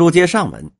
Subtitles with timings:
[0.00, 0.72] 书接上文，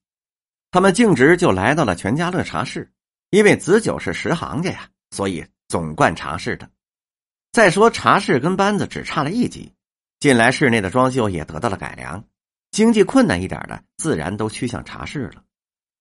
[0.70, 2.90] 他们径直就来到了全家乐茶室，
[3.28, 6.70] 因为子九是十行家呀，所以总惯茶室的。
[7.52, 9.74] 再说茶室跟班子只差了一级，
[10.20, 12.24] 近来室内的装修也得到了改良，
[12.70, 15.44] 经济困难一点的自然都趋向茶室了。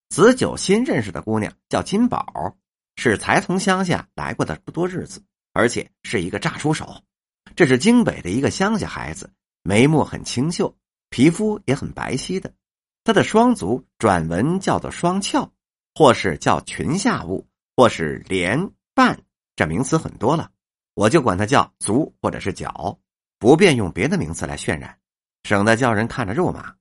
[0.08, 2.56] 子九新认识的姑娘叫金宝，
[2.96, 7.04] 是才从乡下来过的不多日子，而且是一个炸出手。
[7.54, 9.30] 这是京北的一个乡下孩子，
[9.62, 10.74] 眉目很清秀，
[11.10, 12.54] 皮肤也很白皙的。
[13.10, 15.52] 他的双足转文叫做双翘，
[15.96, 19.20] 或是叫裙下物，或是连半，
[19.56, 20.52] 这名词很多了，
[20.94, 23.00] 我就管它叫足或者是脚，
[23.40, 24.96] 不便用别的名词来渲染，
[25.42, 26.76] 省得叫人看着肉麻。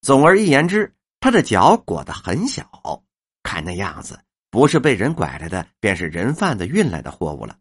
[0.00, 3.04] 总而言之，他的脚裹得很小，
[3.42, 4.18] 看那样子，
[4.50, 7.58] 不是被人拐来的，便是人贩子运来的货物了。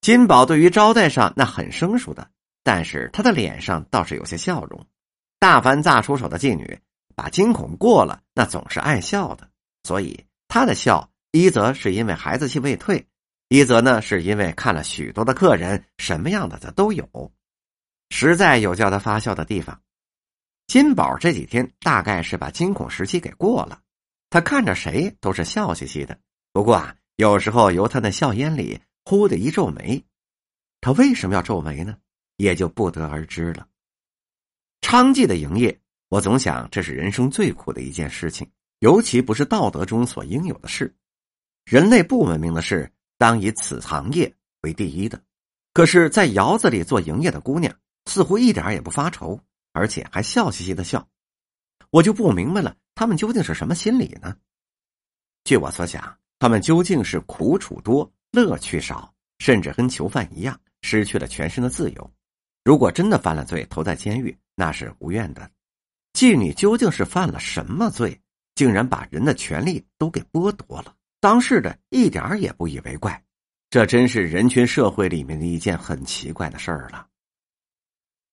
[0.00, 2.30] 金宝对于招待上那很生疏的，
[2.62, 4.86] 但是他的脸上倒是有些笑容。
[5.40, 6.78] 大凡炸出手的妓女，
[7.14, 9.50] 把惊恐过了，那总是爱笑的。
[9.82, 13.06] 所以他的笑，一则是因为孩子气未退，
[13.48, 17.32] 一则呢是因为看了许多的客人，什么样的他都有，
[18.10, 19.80] 实在有叫他发笑的地方。
[20.66, 23.80] 金宝这几天大概是把惊恐时期给过了，
[24.30, 26.18] 他看着谁都是笑嘻嘻的。
[26.52, 28.80] 不过啊，有时候由他那笑烟里。
[29.06, 30.02] 忽的一皱眉，
[30.80, 31.98] 他为什么要皱眉呢？
[32.38, 33.68] 也就不得而知了。
[34.80, 35.78] 娼妓的营业，
[36.14, 38.48] 我总想这是人生最苦的一件事情，
[38.78, 40.94] 尤其不是道德中所应有的事。
[41.64, 45.20] 人类不文明的事，当以此行业为第一的。
[45.72, 49.40] 可是，在窑子里做营业的姑娘，似乎一点也不发愁，
[49.72, 51.08] 而且还笑嘻嘻的笑。
[51.90, 54.36] 我就不明白了，他们究竟是什么心理呢？
[55.42, 58.08] 据我所想，他们究竟是苦楚多。
[58.30, 62.12] 乐趣少，甚至跟囚犯一样，失去了全身的自由。
[62.62, 65.50] 如果真的犯了罪，投在监狱，那是无怨的。
[66.14, 68.18] 妓女究竟是犯了什么罪，
[68.54, 70.94] 竟然把人的权利都给剥夺了？
[71.20, 73.22] 当事的一点也不以为怪，
[73.68, 77.06] 这真是人群社会里面的一件很奇怪的事儿了。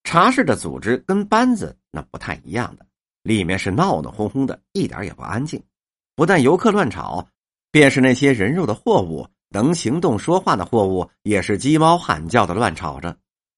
[0.03, 2.85] 茶室的组织跟班子那不太一样的，
[3.23, 5.61] 里面是闹闹哄哄的，一点也不安静。
[6.15, 7.27] 不但游客乱吵，
[7.71, 9.27] 便是那些人肉的货物。
[9.53, 13.17] 能行动说话的货物也是鸡猫喊叫的乱吵着，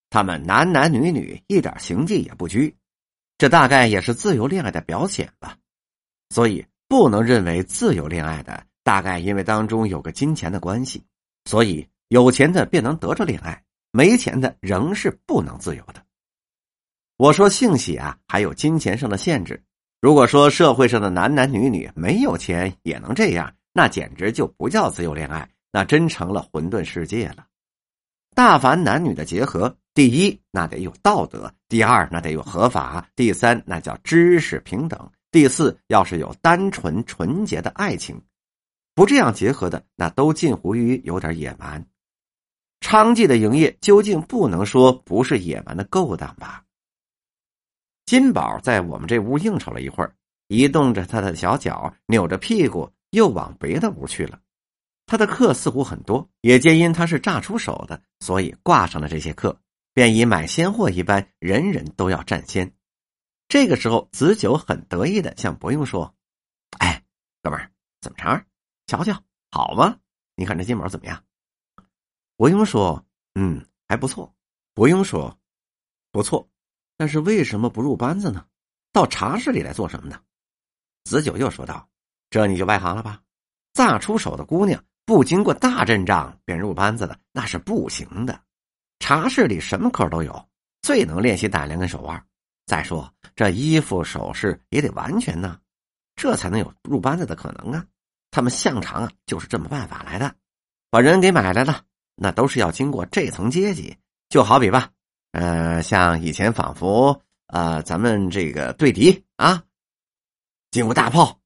[0.09, 2.75] 他们男男女女一点行迹也不拘，
[3.43, 5.57] 这大概也是自由恋爱的表现吧。
[6.29, 11.03] 所以不能认为自由恋爱的大概因为当中有个金钱的关系，
[11.43, 13.61] 所以有钱的便能得着恋爱，
[13.91, 16.01] 没钱的仍是不能自由的。
[17.17, 19.61] 我说性喜啊，还有金钱上的限制。
[19.99, 25.49] 如果说社会上的男男女女没有钱也能这样，那简直就不叫自由恋爱。
[25.69, 27.45] 那真成了混沌世界了。
[28.33, 38.19] 大凡男女的结合，第一那得有道德，第二那得有合法，第三那叫知识平等，第四要是有单纯纯洁的爱情。
[38.95, 41.85] 不这样结合的，那都近乎于有点野蛮。
[42.81, 46.63] 娼妓的营业究竟不能说不是野蛮的勾当吧？
[48.05, 50.13] 金宝在我们这屋应酬了一会儿，
[50.47, 54.39] 移动着他的小脚，扭着屁股又往别的屋去了。
[55.05, 59.57] 他的客似乎很多，也皆因他是炸出手的，所以挂上了这些客，
[59.93, 62.73] 便以买鲜货一般，人人都要占先。
[63.47, 66.15] 这个时候，子九很得意的向伯庸说
[66.79, 67.03] ：“哎，
[67.41, 67.71] 哥们儿，
[68.01, 68.45] 怎么着？
[68.87, 69.97] 瞧瞧，好吗？
[70.35, 71.23] 你看这金宝怎么样？”
[72.35, 73.05] 伯庸说
[73.35, 74.33] ：“嗯，还不错。”
[74.73, 75.39] 伯庸说
[76.11, 76.49] ：“不错，
[76.97, 78.45] 但是为什么不入班子呢？
[78.91, 80.21] 到茶室里来做什么呢？”
[81.05, 81.87] 子九又说道
[82.31, 83.21] ：“这你就外行了吧？
[83.73, 88.41] 乍出手的姑娘。”不经过大阵仗便入班子的那是不行的。
[89.03, 90.47] 茶室里什么客都有，
[90.81, 92.25] 最能练习胆量跟手腕。
[92.65, 95.59] 再说这衣服首饰也得完全呢，
[96.15, 97.85] 这才能有入班子的可能啊。
[98.31, 100.33] 他们向常啊就是这么办法来的，
[100.89, 101.83] 把人给买来了，
[102.15, 103.93] 那都是要经过这层阶级。
[104.29, 104.89] 就好比吧，
[105.33, 109.61] 呃，像以前仿佛呃咱们这个对敌啊，
[110.71, 111.37] 进屋大炮，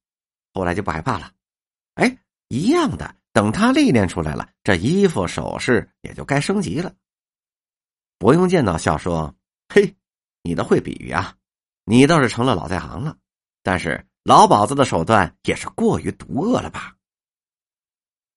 [0.54, 1.32] 后来就不害怕了。
[1.96, 2.20] 哎，
[2.50, 3.16] 一样的。
[3.34, 6.94] 等他历练出来了，这衣服首饰也就该升级了。
[8.18, 9.36] 伯庸见到笑说
[9.70, 9.96] ：“嘿，
[10.44, 11.36] 你倒会比喻啊！
[11.86, 13.18] 你倒是成了老在行了。
[13.64, 16.96] 但是老鸨子的手段也是过于毒恶了吧？”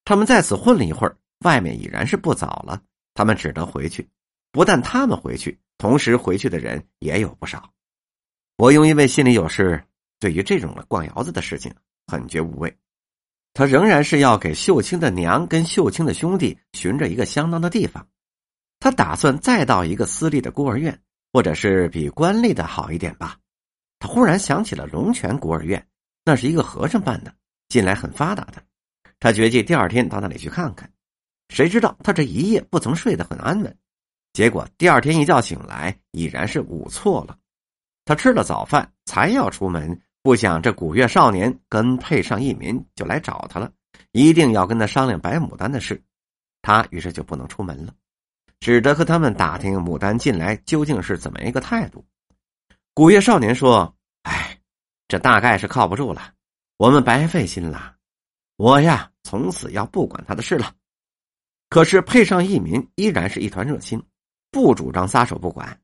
[0.05, 2.83] 他们在此混了一会儿，外面已然是不早了，
[3.15, 4.09] 他们只能回去。
[4.53, 7.73] 不但他们回去，同时回去的人也有不少。
[8.57, 9.83] 伯庸因为心里有事，
[10.19, 11.73] 对于这种逛窑子的事情
[12.07, 12.77] 很觉无味。
[13.55, 18.07] 他仍然是要给秀清的娘跟秀清的兄弟寻着一个相当的地方，
[18.81, 20.99] 他打算再到一个私立的孤儿院，
[21.33, 23.37] 或者是比官立的好一点吧。
[23.99, 25.87] 他忽然想起了龙泉孤儿院，
[26.25, 27.33] 那是一个和尚办的，
[27.69, 28.63] 近来很发达的。
[29.21, 30.91] 他决计第二天到那里去看看。
[31.51, 33.77] 谁知道他这一夜不曾睡得很安稳，
[34.33, 37.37] 结果第二天一觉醒来，已然是午错了。
[38.07, 43.71] 他吃了早饭，才要出门，不想这古月少年跟配上一民就来找他了，
[44.13, 46.03] 一定要跟他商量白牡丹的事。
[46.63, 47.93] 他于是就不能出门了，
[48.61, 52.05] 只得和他们打听牡丹近来究竟是怎么一个态度。
[52.95, 54.59] 古月少年说：“哎，
[55.09, 56.35] 这大概是靠不住了，
[56.77, 57.97] 我们白费心了。
[58.57, 60.75] 我呀，从此要不管他的事了。”
[61.71, 64.03] 可是配上一民依然是一团热心，
[64.51, 65.81] 不主张撒手不管，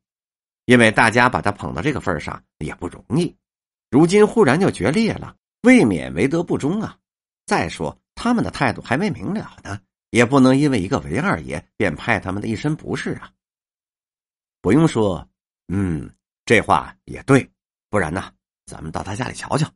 [0.64, 3.34] 因为大家把他捧到这个份上也不容易。
[3.90, 6.99] 如今忽然就决裂了，未免为德不忠啊！
[7.46, 9.81] 再说他们的态度还没明了呢，
[10.17, 13.31] 也不能因为一个韦二爷便派他们的一身不是啊。
[14.63, 15.29] 不用说，
[15.69, 16.11] 嗯，
[16.47, 17.47] 这话也对，
[17.91, 18.33] 不然呢，
[18.65, 19.71] 咱们到他家里瞧瞧，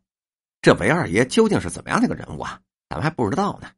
[0.62, 2.58] 这韦二爷究竟是怎么样的一个人物啊？
[2.88, 3.70] 咱们还不知道呢。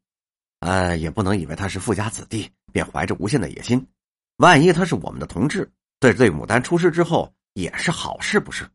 [0.61, 3.85] 呃，也不能以为他是富家子弟，便怀着无限的野心。
[4.37, 5.69] 万一他是我们的同志，
[5.99, 8.71] 对对牡丹出事之后也是好事，不是？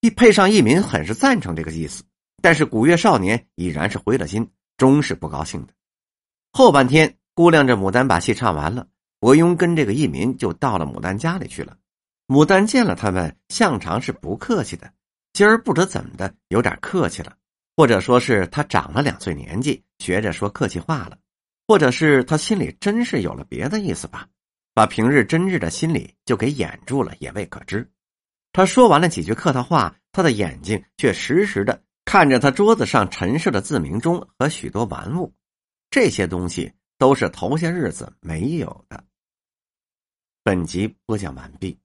[0.00, 2.02] 一配上一民很是赞成这个意思，
[2.40, 5.74] 但是古月少年已然是灰了心，终是不高兴的。
[6.52, 8.86] 后半天，估量着牡丹把戏唱完了，
[9.20, 11.76] 伯庸跟这个义民就到了牡丹家里去了。
[12.26, 14.90] 牡丹见了他们，向常是不客气的，
[15.32, 17.34] 今儿不知怎么的，有点客气了。
[17.76, 21.16] 或者说是他长了两岁年纪，学着说客气话了；
[21.68, 24.26] 或者是他心里真是有了别的意思吧，
[24.74, 27.88] 把平日真挚的心里就给掩住了，也未可知。
[28.52, 35.32] 他说完了几句客套话，他的眼睛却时时的看着他桌子上陈设的自鸣钟和许多玩物，
[35.90, 39.04] 这些东西都是头些日子没有的。
[40.42, 41.78] 本集播讲完毕。